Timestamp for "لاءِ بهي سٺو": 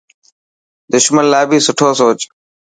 1.31-1.89